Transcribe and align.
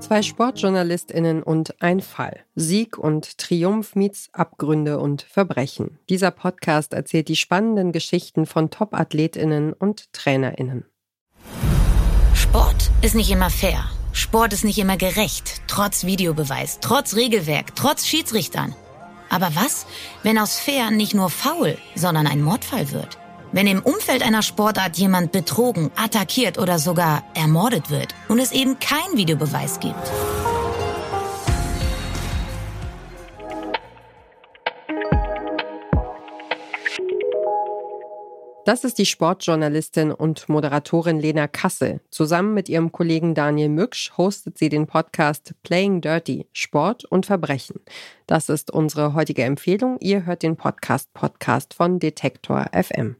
Zwei 0.00 0.22
SportjournalistInnen 0.22 1.42
und 1.42 1.82
ein 1.82 2.00
Fall. 2.00 2.40
Sieg 2.54 2.96
und 2.96 3.36
Triumph 3.36 3.94
meets 3.94 4.30
Abgründe 4.32 4.98
und 4.98 5.22
Verbrechen. 5.22 5.98
Dieser 6.08 6.30
Podcast 6.30 6.94
erzählt 6.94 7.28
die 7.28 7.36
spannenden 7.36 7.92
Geschichten 7.92 8.46
von 8.46 8.70
Top-AthletInnen 8.70 9.74
und 9.74 10.10
TrainerInnen. 10.14 10.86
Sport 12.34 12.90
ist 13.02 13.14
nicht 13.14 13.30
immer 13.30 13.50
fair. 13.50 13.84
Sport 14.12 14.54
ist 14.54 14.64
nicht 14.64 14.78
immer 14.78 14.96
gerecht. 14.96 15.60
Trotz 15.68 16.04
Videobeweis, 16.04 16.78
trotz 16.80 17.14
Regelwerk, 17.14 17.76
trotz 17.76 18.06
Schiedsrichtern. 18.06 18.74
Aber 19.28 19.54
was, 19.54 19.86
wenn 20.22 20.38
aus 20.38 20.58
fair 20.58 20.90
nicht 20.90 21.14
nur 21.14 21.30
faul, 21.30 21.76
sondern 21.94 22.26
ein 22.26 22.42
Mordfall 22.42 22.90
wird? 22.90 23.19
Wenn 23.52 23.66
im 23.66 23.82
Umfeld 23.82 24.22
einer 24.22 24.42
Sportart 24.42 24.96
jemand 24.96 25.32
betrogen, 25.32 25.90
attackiert 25.96 26.56
oder 26.56 26.78
sogar 26.78 27.24
ermordet 27.34 27.90
wird 27.90 28.14
und 28.28 28.38
es 28.38 28.52
eben 28.52 28.78
keinen 28.78 29.16
Videobeweis 29.16 29.80
gibt. 29.80 29.96
Das 38.66 38.84
ist 38.84 38.98
die 38.98 39.06
Sportjournalistin 39.06 40.12
und 40.12 40.48
Moderatorin 40.48 41.18
Lena 41.18 41.48
Kassel. 41.48 42.00
Zusammen 42.10 42.54
mit 42.54 42.68
ihrem 42.68 42.92
Kollegen 42.92 43.34
Daniel 43.34 43.68
Mücksch 43.68 44.12
hostet 44.16 44.58
sie 44.58 44.68
den 44.68 44.86
Podcast 44.86 45.54
Playing 45.64 46.02
Dirty, 46.02 46.46
Sport 46.52 47.04
und 47.04 47.26
Verbrechen. 47.26 47.80
Das 48.28 48.48
ist 48.48 48.70
unsere 48.70 49.14
heutige 49.14 49.42
Empfehlung. 49.42 49.96
Ihr 49.98 50.24
hört 50.24 50.44
den 50.44 50.56
Podcast 50.56 51.12
Podcast 51.14 51.74
von 51.74 51.98
Detektor 51.98 52.66
FM. 52.72 53.16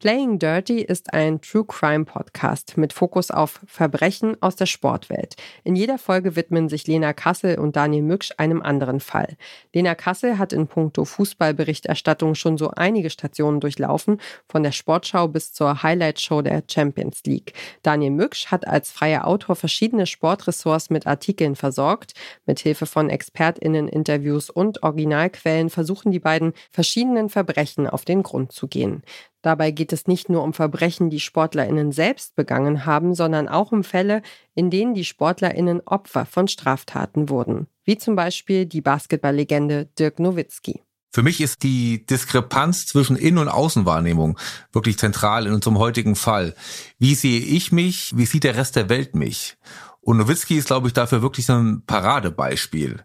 Playing 0.00 0.38
Dirty 0.38 0.80
ist 0.80 1.12
ein 1.12 1.40
True 1.40 1.64
Crime 1.66 2.04
Podcast 2.04 2.76
mit 2.76 2.92
Fokus 2.92 3.32
auf 3.32 3.58
Verbrechen 3.66 4.40
aus 4.40 4.54
der 4.54 4.66
Sportwelt. 4.66 5.34
In 5.64 5.74
jeder 5.74 5.98
Folge 5.98 6.36
widmen 6.36 6.68
sich 6.68 6.86
Lena 6.86 7.12
Kassel 7.12 7.58
und 7.58 7.74
Daniel 7.74 8.04
Mücksch 8.04 8.30
einem 8.36 8.62
anderen 8.62 9.00
Fall. 9.00 9.36
Lena 9.74 9.96
Kassel 9.96 10.38
hat 10.38 10.52
in 10.52 10.68
puncto 10.68 11.04
Fußballberichterstattung 11.04 12.36
schon 12.36 12.58
so 12.58 12.70
einige 12.70 13.10
Stationen 13.10 13.58
durchlaufen, 13.58 14.20
von 14.48 14.62
der 14.62 14.70
Sportschau 14.70 15.26
bis 15.26 15.52
zur 15.52 15.82
Highlight 15.82 16.20
Show 16.20 16.42
der 16.42 16.62
Champions 16.70 17.24
League. 17.26 17.54
Daniel 17.82 18.12
Mücksch 18.12 18.52
hat 18.52 18.68
als 18.68 18.92
freier 18.92 19.26
Autor 19.26 19.56
verschiedene 19.56 20.06
Sportressorts 20.06 20.90
mit 20.90 21.08
Artikeln 21.08 21.56
versorgt. 21.56 22.12
Mit 22.46 22.60
Hilfe 22.60 22.86
von 22.86 23.10
ExpertInnen, 23.10 23.88
Interviews 23.88 24.48
und 24.48 24.84
Originalquellen 24.84 25.70
versuchen 25.70 26.12
die 26.12 26.20
beiden 26.20 26.52
verschiedenen 26.70 27.30
Verbrechen 27.30 27.88
auf 27.88 28.04
den 28.04 28.22
Grund 28.22 28.52
zu 28.52 28.68
gehen. 28.68 29.02
Dabei 29.42 29.70
geht 29.70 29.92
es 29.92 30.06
nicht 30.06 30.28
nur 30.28 30.42
um 30.42 30.52
Verbrechen, 30.52 31.10
die 31.10 31.20
Sportlerinnen 31.20 31.92
selbst 31.92 32.34
begangen 32.34 32.86
haben, 32.86 33.14
sondern 33.14 33.48
auch 33.48 33.70
um 33.70 33.84
Fälle, 33.84 34.22
in 34.54 34.70
denen 34.70 34.94
die 34.94 35.04
Sportlerinnen 35.04 35.80
Opfer 35.86 36.26
von 36.26 36.48
Straftaten 36.48 37.28
wurden, 37.28 37.68
wie 37.84 37.98
zum 37.98 38.16
Beispiel 38.16 38.66
die 38.66 38.80
Basketballlegende 38.80 39.86
Dirk 39.98 40.18
Nowitzki. 40.18 40.82
Für 41.10 41.22
mich 41.22 41.40
ist 41.40 41.62
die 41.62 42.04
Diskrepanz 42.04 42.86
zwischen 42.86 43.16
Innen- 43.16 43.38
und 43.38 43.48
Außenwahrnehmung 43.48 44.38
wirklich 44.72 44.98
zentral 44.98 45.46
in 45.46 45.54
unserem 45.54 45.78
heutigen 45.78 46.16
Fall. 46.16 46.54
Wie 46.98 47.14
sehe 47.14 47.40
ich 47.40 47.72
mich? 47.72 48.16
Wie 48.16 48.26
sieht 48.26 48.44
der 48.44 48.56
Rest 48.56 48.76
der 48.76 48.88
Welt 48.88 49.14
mich? 49.14 49.56
Und 50.00 50.18
Nowitzki 50.18 50.56
ist, 50.56 50.66
glaube 50.66 50.88
ich, 50.88 50.94
dafür 50.94 51.22
wirklich 51.22 51.46
so 51.46 51.54
ein 51.54 51.82
Paradebeispiel. 51.86 53.04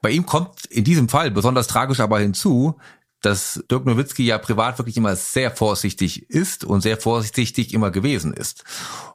Bei 0.00 0.10
ihm 0.10 0.26
kommt 0.26 0.66
in 0.66 0.84
diesem 0.84 1.08
Fall 1.08 1.30
besonders 1.30 1.66
tragisch 1.66 2.00
aber 2.00 2.18
hinzu, 2.18 2.76
dass 3.24 3.64
Dirk 3.70 3.86
Nowitzki 3.86 4.24
ja 4.24 4.38
privat 4.38 4.78
wirklich 4.78 4.96
immer 4.96 5.16
sehr 5.16 5.50
vorsichtig 5.50 6.30
ist 6.30 6.64
und 6.64 6.80
sehr 6.80 6.96
vorsichtig 6.96 7.72
immer 7.72 7.90
gewesen 7.90 8.34
ist. 8.34 8.64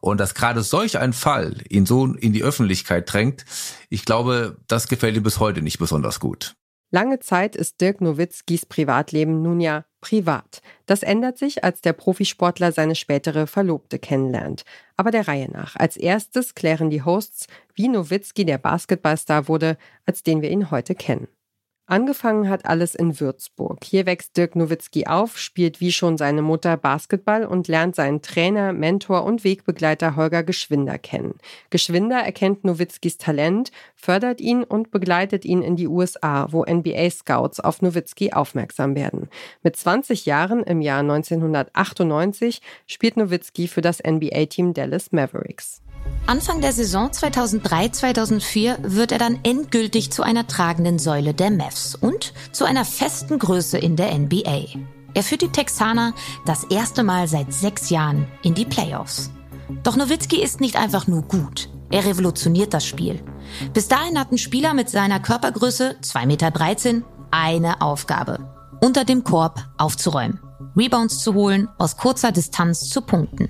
Und 0.01 0.19
dass 0.19 0.33
gerade 0.33 0.61
solch 0.61 0.97
ein 0.97 1.13
Fall 1.13 1.57
ihn 1.69 1.85
so 1.85 2.05
in 2.05 2.33
die 2.33 2.43
Öffentlichkeit 2.43 3.11
drängt, 3.11 3.45
ich 3.89 4.05
glaube, 4.05 4.57
das 4.67 4.87
gefällt 4.87 5.15
ihm 5.15 5.23
bis 5.23 5.39
heute 5.39 5.61
nicht 5.61 5.79
besonders 5.79 6.19
gut. 6.19 6.55
Lange 6.91 7.19
Zeit 7.19 7.55
ist 7.55 7.81
Dirk 7.81 8.01
Nowitzkis 8.01 8.65
Privatleben 8.65 9.43
nun 9.43 9.61
ja 9.61 9.85
privat. 10.01 10.61
Das 10.87 11.03
ändert 11.03 11.37
sich, 11.37 11.63
als 11.63 11.81
der 11.81 11.93
Profisportler 11.93 12.71
seine 12.71 12.95
spätere 12.95 13.45
Verlobte 13.45 13.99
kennenlernt. 13.99 14.63
Aber 14.97 15.11
der 15.11 15.27
Reihe 15.27 15.51
nach. 15.51 15.75
Als 15.75 15.97
erstes 15.97 16.55
klären 16.55 16.89
die 16.89 17.03
Hosts, 17.03 17.45
wie 17.75 17.89
Nowitzki 17.89 18.43
der 18.43 18.57
Basketballstar 18.57 19.47
wurde, 19.47 19.77
als 20.07 20.23
den 20.23 20.41
wir 20.41 20.49
ihn 20.49 20.71
heute 20.71 20.95
kennen. 20.95 21.27
Angefangen 21.89 22.49
hat 22.49 22.67
alles 22.67 22.93
in 22.93 23.19
Würzburg. 23.19 23.83
Hier 23.83 24.05
wächst 24.05 24.37
Dirk 24.37 24.55
Nowitzki 24.55 25.07
auf, 25.07 25.39
spielt 25.39 25.81
wie 25.81 25.91
schon 25.91 26.19
seine 26.19 26.43
Mutter 26.43 26.77
Basketball 26.77 27.45
und 27.45 27.67
lernt 27.67 27.95
seinen 27.95 28.21
Trainer, 28.21 28.73
Mentor 28.73 29.23
und 29.23 29.43
Wegbegleiter 29.43 30.15
Holger 30.15 30.43
Geschwinder 30.43 30.99
kennen. 30.99 31.33
Geschwinder 31.71 32.19
erkennt 32.19 32.63
Nowitzkis 32.63 33.17
Talent, 33.17 33.71
fördert 33.95 34.39
ihn 34.39 34.63
und 34.63 34.91
begleitet 34.91 35.45
ihn 35.45 35.63
in 35.63 35.77
die 35.77 35.87
USA, 35.87 36.45
wo 36.51 36.63
NBA-Scouts 36.63 37.59
auf 37.59 37.81
Nowitzki 37.81 38.33
aufmerksam 38.33 38.95
werden. 38.95 39.27
Mit 39.63 39.75
20 39.75 40.27
Jahren 40.27 40.61
im 40.61 40.81
Jahr 40.81 40.99
1998 40.99 42.61
spielt 42.85 43.17
Nowitzki 43.17 43.67
für 43.67 43.81
das 43.81 43.97
NBA-Team 43.97 44.75
Dallas 44.75 45.11
Mavericks. 45.11 45.81
Anfang 46.25 46.61
der 46.61 46.73
Saison 46.73 47.09
2003-2004 47.09 48.77
wird 48.83 49.11
er 49.11 49.17
dann 49.17 49.39
endgültig 49.43 50.11
zu 50.11 50.21
einer 50.21 50.45
tragenden 50.45 50.99
Säule 50.99 51.33
der 51.33 51.49
Mavs 51.49 51.95
und 51.95 52.33
zu 52.51 52.65
einer 52.65 52.85
festen 52.85 53.39
Größe 53.39 53.79
in 53.79 53.95
der 53.95 54.15
NBA. 54.17 54.65
Er 55.15 55.23
führt 55.23 55.41
die 55.41 55.51
Texaner 55.51 56.13
das 56.45 56.65
erste 56.65 57.03
Mal 57.03 57.27
seit 57.27 57.51
sechs 57.51 57.89
Jahren 57.89 58.27
in 58.43 58.53
die 58.53 58.65
Playoffs. 58.65 59.31
Doch 59.81 59.95
Nowitzki 59.95 60.41
ist 60.41 60.61
nicht 60.61 60.75
einfach 60.75 61.07
nur 61.07 61.23
gut. 61.23 61.69
Er 61.89 62.05
revolutioniert 62.05 62.73
das 62.73 62.85
Spiel. 62.85 63.23
Bis 63.73 63.87
dahin 63.87 64.19
hatten 64.19 64.37
Spieler 64.37 64.75
mit 64.75 64.89
seiner 64.89 65.19
Körpergröße 65.19 65.95
2,13 66.03 66.25
Meter 66.93 67.05
eine 67.31 67.81
Aufgabe. 67.81 68.37
Unter 68.81 69.03
dem 69.03 69.23
Korb 69.23 69.65
aufzuräumen. 69.77 70.39
Rebounds 70.77 71.19
zu 71.19 71.33
holen, 71.33 71.67
aus 71.77 71.97
kurzer 71.97 72.31
Distanz 72.31 72.87
zu 72.89 73.01
punkten. 73.01 73.49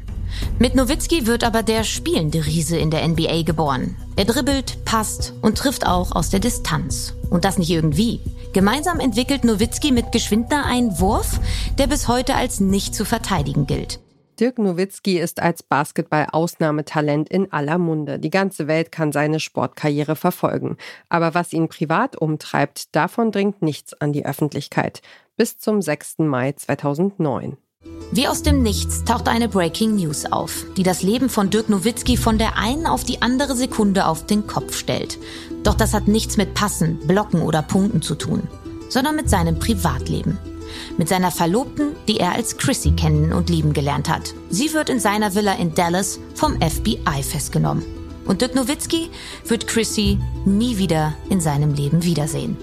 Mit 0.60 0.76
Nowitzki 0.76 1.28
wird 1.28 1.44
aber 1.44 1.64
der 1.64 1.84
spielende 1.84 2.46
Riese 2.46 2.78
in 2.78 2.92
der 2.92 3.08
NBA 3.08 3.44
geboren. 3.44 3.96
Er 4.16 4.26
dribbelt, 4.26 4.84
passt 4.86 5.34
und 5.42 5.58
trifft 5.58 5.86
auch 5.86 6.12
aus 6.16 6.30
der 6.30 6.40
Distanz. 6.40 7.16
Und 7.30 7.46
das 7.46 7.58
nicht 7.58 7.70
irgendwie. 7.70 8.22
Gemeinsam 8.54 9.00
entwickelt 9.00 9.44
Nowitzki 9.44 9.92
mit 9.92 10.12
Geschwindner 10.12 10.66
einen 10.66 11.00
Wurf, 11.00 11.40
der 11.78 11.88
bis 11.88 12.08
heute 12.08 12.36
als 12.36 12.60
nicht 12.60 12.96
zu 12.96 13.06
verteidigen 13.06 13.68
gilt. 13.68 14.00
Dirk 14.40 14.58
Nowitzki 14.58 15.20
ist 15.20 15.42
als 15.42 15.64
Basketball-Ausnahmetalent 15.64 17.30
in 17.30 17.52
aller 17.52 17.78
Munde. 17.78 18.20
Die 18.20 18.30
ganze 18.30 18.68
Welt 18.68 18.90
kann 18.90 19.12
seine 19.12 19.42
Sportkarriere 19.42 20.16
verfolgen. 20.16 20.78
Aber 21.10 21.34
was 21.34 21.52
ihn 21.52 21.68
privat 21.68 22.16
umtreibt, 22.16 22.96
davon 22.96 23.34
dringt 23.34 23.62
nichts 23.62 23.94
an 23.94 24.14
die 24.14 24.26
Öffentlichkeit. 24.26 25.02
Bis 25.36 25.58
zum 25.58 25.82
6. 25.82 26.20
Mai 26.20 26.54
2009. 26.54 27.58
Wie 28.12 28.28
aus 28.28 28.42
dem 28.42 28.64
Nichts 28.64 29.04
taucht 29.04 29.28
eine 29.28 29.48
Breaking 29.48 29.96
News 29.96 30.26
auf, 30.26 30.66
die 30.76 30.84
das 30.84 31.04
Leben 31.04 31.30
von 31.30 31.52
Dirk 31.52 31.70
Nowitzki 31.70 32.18
von 32.18 32.40
der 32.40 32.58
einen 32.58 32.88
auf 32.88 33.04
die 33.04 33.22
andere 33.22 33.56
Sekunde 33.56 34.08
auf 34.08 34.26
den 34.26 34.48
Kopf 34.48 34.76
stellt. 34.76 35.20
Doch 35.64 35.76
das 35.76 35.94
hat 35.94 36.08
nichts 36.08 36.36
mit 36.36 36.56
Passen, 36.56 37.00
Blocken 37.06 37.42
oder 37.42 37.62
Punkten 37.62 38.02
zu 38.02 38.16
tun, 38.16 38.48
sondern 38.90 39.16
mit 39.16 39.30
seinem 39.30 39.60
Privatleben. 39.60 40.40
Mit 40.98 41.08
seiner 41.08 41.32
Verlobten, 41.32 41.96
die 42.08 42.20
er 42.20 42.34
als 42.34 42.58
Chrissy 42.58 42.92
kennen 42.92 43.32
und 43.32 43.50
lieben 43.50 43.74
gelernt 43.74 44.10
hat. 44.10 44.34
Sie 44.50 44.74
wird 44.74 44.90
in 44.90 45.00
seiner 45.00 45.36
Villa 45.36 45.54
in 45.54 45.76
Dallas 45.76 46.20
vom 46.34 46.60
FBI 46.60 47.24
festgenommen. 47.24 47.86
Und 48.26 48.42
Dirk 48.42 48.56
Nowitzki 48.56 49.10
wird 49.46 49.68
Chrissy 49.68 50.20
nie 50.46 50.78
wieder 50.78 51.14
in 51.30 51.42
seinem 51.42 51.74
Leben 51.74 52.04
wiedersehen. 52.04 52.58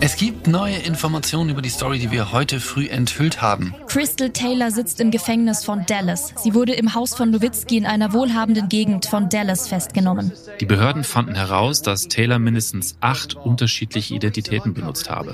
Es 0.00 0.16
gibt 0.16 0.46
neue 0.46 0.76
Informationen 0.76 1.50
über 1.50 1.62
die 1.62 1.68
Story, 1.68 1.98
die 1.98 2.10
wir 2.10 2.32
heute 2.32 2.60
früh 2.60 2.86
enthüllt 2.86 3.40
haben. 3.40 3.74
Crystal 3.86 4.30
Taylor 4.30 4.70
sitzt 4.70 5.00
im 5.00 5.10
Gefängnis 5.10 5.64
von 5.64 5.84
Dallas. 5.86 6.34
Sie 6.36 6.54
wurde 6.54 6.74
im 6.74 6.94
Haus 6.94 7.14
von 7.14 7.30
Nowitzki 7.30 7.76
in 7.76 7.86
einer 7.86 8.12
wohlhabenden 8.12 8.68
Gegend 8.68 9.06
von 9.06 9.28
Dallas 9.28 9.68
festgenommen. 9.68 10.32
Die 10.60 10.66
Behörden 10.66 11.04
fanden 11.04 11.34
heraus, 11.34 11.82
dass 11.82 12.08
Taylor 12.08 12.38
mindestens 12.38 12.96
acht 13.00 13.34
unterschiedliche 13.34 14.14
Identitäten 14.14 14.74
benutzt 14.74 15.08
habe. 15.10 15.32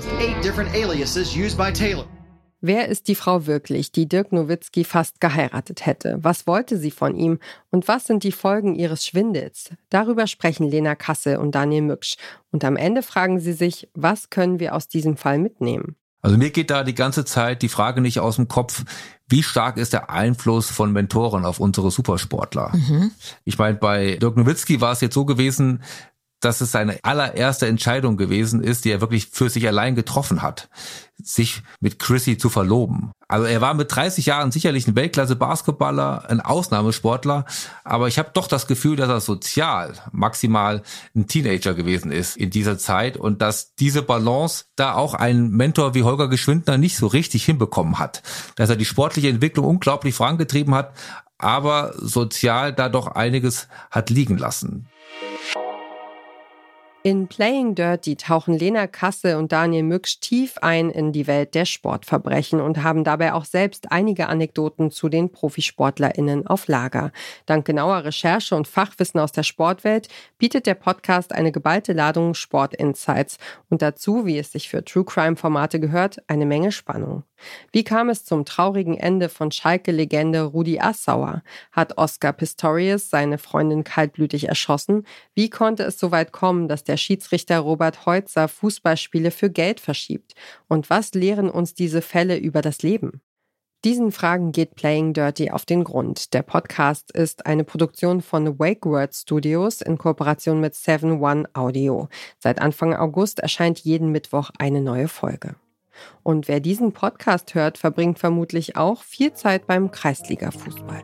Wer 2.67 2.89
ist 2.89 3.07
die 3.09 3.13
Frau 3.13 3.45
wirklich, 3.45 3.91
die 3.91 4.07
Dirk 4.07 4.31
Nowitzki 4.31 4.85
fast 4.85 5.21
geheiratet 5.21 5.85
hätte? 5.85 6.17
Was 6.23 6.47
wollte 6.47 6.79
sie 6.79 6.89
von 6.89 7.15
ihm? 7.15 7.37
Und 7.69 7.87
was 7.87 8.05
sind 8.05 8.23
die 8.23 8.31
Folgen 8.31 8.73
ihres 8.73 9.05
Schwindels? 9.05 9.69
Darüber 9.91 10.25
sprechen 10.25 10.67
Lena 10.67 10.95
Kassel 10.95 11.37
und 11.37 11.53
Daniel 11.53 11.83
Mücksch. 11.83 12.15
Und 12.51 12.63
am 12.63 12.75
Ende 12.75 13.03
fragen 13.03 13.39
sie 13.39 13.53
sich, 13.53 13.87
was 13.93 14.31
können 14.31 14.59
wir 14.59 14.73
aus 14.73 14.87
diesem 14.87 15.15
Fall 15.15 15.37
mitnehmen? 15.37 15.95
Also 16.23 16.37
mir 16.37 16.49
geht 16.49 16.71
da 16.71 16.83
die 16.83 16.95
ganze 16.95 17.23
Zeit 17.23 17.61
die 17.61 17.69
Frage 17.69 18.01
nicht 18.01 18.19
aus 18.19 18.37
dem 18.37 18.47
Kopf, 18.47 18.83
wie 19.29 19.43
stark 19.43 19.77
ist 19.77 19.93
der 19.93 20.09
Einfluss 20.09 20.71
von 20.71 20.91
Mentoren 20.91 21.45
auf 21.45 21.59
unsere 21.59 21.91
Supersportler? 21.91 22.71
Mhm. 22.73 23.11
Ich 23.43 23.59
meine, 23.59 23.77
bei 23.77 24.15
Dirk 24.15 24.37
Nowitzki 24.37 24.81
war 24.81 24.91
es 24.91 25.01
jetzt 25.01 25.13
so 25.13 25.23
gewesen, 25.25 25.83
dass 26.45 26.61
es 26.61 26.71
seine 26.71 26.99
allererste 27.01 27.65
Entscheidung 27.65 28.17
gewesen 28.17 28.63
ist, 28.63 28.85
die 28.85 28.91
er 28.91 29.01
wirklich 29.01 29.29
für 29.31 29.49
sich 29.49 29.67
allein 29.67 29.95
getroffen 29.95 30.43
hat, 30.43 30.69
sich 31.21 31.63
mit 31.79 31.97
Chrissy 31.97 32.37
zu 32.37 32.49
verloben. 32.49 33.11
Also 33.27 33.47
er 33.47 33.61
war 33.61 33.73
mit 33.73 33.93
30 33.93 34.27
Jahren 34.27 34.51
sicherlich 34.51 34.87
ein 34.87 34.95
Weltklasse-Basketballer, 34.95 36.29
ein 36.29 36.41
Ausnahmesportler, 36.41 37.45
aber 37.83 38.07
ich 38.07 38.19
habe 38.19 38.29
doch 38.31 38.47
das 38.47 38.67
Gefühl, 38.67 38.95
dass 38.95 39.09
er 39.09 39.21
sozial 39.21 39.95
maximal 40.11 40.83
ein 41.15 41.25
Teenager 41.25 41.73
gewesen 41.73 42.11
ist 42.11 42.37
in 42.37 42.51
dieser 42.51 42.77
Zeit 42.77 43.17
und 43.17 43.41
dass 43.41 43.73
diese 43.73 44.03
Balance 44.03 44.65
da 44.75 44.93
auch 44.93 45.15
ein 45.15 45.49
Mentor 45.49 45.95
wie 45.95 46.03
Holger 46.03 46.27
Geschwindner 46.27 46.77
nicht 46.77 46.97
so 46.97 47.07
richtig 47.07 47.43
hinbekommen 47.43 47.97
hat. 47.97 48.21
Dass 48.55 48.69
er 48.69 48.75
die 48.75 48.85
sportliche 48.85 49.29
Entwicklung 49.29 49.65
unglaublich 49.65 50.13
vorangetrieben 50.13 50.75
hat, 50.75 50.93
aber 51.39 51.93
sozial 51.97 52.71
da 52.71 52.87
doch 52.87 53.07
einiges 53.07 53.67
hat 53.89 54.11
liegen 54.11 54.37
lassen. 54.37 54.87
In 57.05 57.27
Playing 57.27 57.75
Dirty 57.75 58.15
tauchen 58.15 58.57
Lena 58.57 58.87
Kasse 58.87 59.37
und 59.37 59.51
Daniel 59.51 59.83
Mücksch 59.83 60.21
tief 60.21 60.57
ein 60.63 60.89
in 60.89 61.11
die 61.11 61.27
Welt 61.27 61.53
der 61.53 61.65
Sportverbrechen 61.65 62.59
und 62.59 62.81
haben 62.81 63.03
dabei 63.03 63.33
auch 63.33 63.45
selbst 63.45 63.91
einige 63.91 64.25
Anekdoten 64.27 64.89
zu 64.89 65.07
den 65.07 65.31
ProfisportlerInnen 65.31 66.47
auf 66.47 66.67
Lager. 66.67 67.11
Dank 67.45 67.63
genauer 67.63 68.05
Recherche 68.05 68.55
und 68.55 68.67
Fachwissen 68.67 69.19
aus 69.19 69.31
der 69.31 69.43
Sportwelt 69.43 70.07
bietet 70.39 70.65
der 70.65 70.73
Podcast 70.73 71.31
eine 71.31 71.51
geballte 71.51 71.93
Ladung 71.93 72.33
Sportinsights 72.33 73.37
und 73.69 73.83
dazu, 73.83 74.25
wie 74.25 74.39
es 74.39 74.51
sich 74.51 74.67
für 74.67 74.83
True 74.83 75.05
Crime 75.05 75.35
Formate 75.35 75.79
gehört, 75.79 76.23
eine 76.27 76.47
Menge 76.47 76.71
Spannung. 76.71 77.21
Wie 77.71 77.83
kam 77.83 78.09
es 78.09 78.25
zum 78.25 78.45
traurigen 78.45 78.97
Ende 78.97 79.29
von 79.29 79.51
Schalke-Legende 79.51 80.41
Rudi 80.41 80.79
Assauer? 80.79 81.43
Hat 81.71 81.97
Oscar 81.97 82.33
Pistorius 82.33 83.09
seine 83.09 83.37
Freundin 83.37 83.83
kaltblütig 83.83 84.47
erschossen? 84.47 85.05
Wie 85.33 85.49
konnte 85.49 85.83
es 85.83 85.99
so 85.99 86.11
weit 86.11 86.31
kommen, 86.31 86.67
dass 86.67 86.83
der 86.95 86.97
Schiedsrichter 86.97 87.59
Robert 87.59 88.05
Heutzer 88.05 88.47
Fußballspiele 88.47 89.29
für 89.29 89.49
Geld 89.49 89.81
verschiebt? 89.81 90.33
Und 90.69 90.89
was 90.89 91.13
lehren 91.13 91.49
uns 91.49 91.73
diese 91.73 92.01
Fälle 92.01 92.37
über 92.37 92.61
das 92.61 92.83
Leben? 92.83 93.19
Diesen 93.83 94.13
Fragen 94.13 94.53
geht 94.53 94.75
Playing 94.75 95.11
Dirty 95.11 95.51
auf 95.51 95.65
den 95.65 95.83
Grund. 95.83 96.33
Der 96.33 96.41
Podcast 96.41 97.11
ist 97.11 97.45
eine 97.45 97.65
Produktion 97.65 98.21
von 98.21 98.57
Wake 98.59 98.85
Word 98.85 99.13
Studios 99.13 99.81
in 99.81 99.97
Kooperation 99.97 100.61
mit 100.61 100.73
7 100.73 101.21
One 101.21 101.49
Audio. 101.53 102.07
Seit 102.39 102.61
Anfang 102.61 102.95
August 102.95 103.41
erscheint 103.41 103.79
jeden 103.79 104.13
Mittwoch 104.13 104.51
eine 104.57 104.79
neue 104.79 105.09
Folge. 105.09 105.55
Und 106.23 106.47
wer 106.47 106.61
diesen 106.61 106.93
Podcast 106.93 107.55
hört, 107.55 107.77
verbringt 107.77 108.19
vermutlich 108.19 108.77
auch 108.77 109.03
viel 109.03 109.33
Zeit 109.33 109.67
beim 109.67 109.91
Kreisliga-Fußball. 109.91 111.03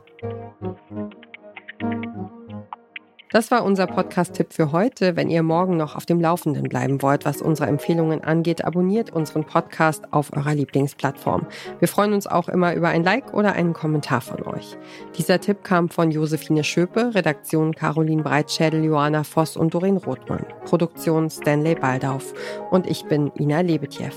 Das 3.32 3.50
war 3.50 3.64
unser 3.64 3.88
Podcast-Tipp 3.88 4.52
für 4.52 4.74
heute. 4.74 5.16
Wenn 5.16 5.30
ihr 5.30 5.42
morgen 5.42 5.78
noch 5.78 5.96
auf 5.96 6.06
dem 6.06 6.20
Laufenden 6.20 6.64
bleiben 6.64 7.02
wollt, 7.02 7.24
was 7.24 7.42
unsere 7.42 7.70
Empfehlungen 7.70 8.22
angeht, 8.26 8.66
abonniert 8.66 9.12
unseren 9.12 9.46
Podcast 9.46 10.04
auf 10.12 10.34
eurer 10.36 10.54
Lieblingsplattform. 10.54 11.48
Wir 11.80 11.88
freuen 11.88 12.12
uns 12.12 12.28
auch 12.28 12.50
immer 12.50 12.76
über 12.76 12.90
ein 12.90 13.06
Like 13.06 13.34
oder 13.34 13.54
einen 13.54 13.72
Kommentar 13.72 14.20
von 14.20 14.44
euch. 14.44 14.78
Dieser 15.18 15.40
Tipp 15.40 15.64
kam 15.64 15.88
von 15.88 16.12
Josephine 16.12 16.66
Schöpe, 16.66 17.16
Redaktion 17.16 17.74
Caroline 17.74 18.22
Breitschädel, 18.22 18.84
Johanna 18.84 19.24
Voss 19.24 19.56
und 19.56 19.74
Doreen 19.74 19.96
Rothmann, 19.96 20.46
Produktion 20.66 21.30
Stanley 21.30 21.76
Baldauf 21.76 22.34
und 22.70 22.86
ich 22.86 23.06
bin 23.06 23.32
Ina 23.40 23.62
Lebetjew. 23.62 24.12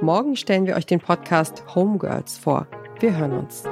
Morgen 0.00 0.36
stellen 0.36 0.66
wir 0.66 0.76
euch 0.76 0.86
den 0.86 1.00
Podcast 1.00 1.64
Homegirls 1.74 2.38
vor. 2.38 2.68
Wir 3.00 3.16
hören 3.16 3.32
uns. 3.32 3.64